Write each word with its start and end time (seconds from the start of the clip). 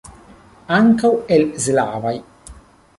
Ankaŭ 0.79 1.13
el 1.37 1.47
slavaj. 1.67 2.19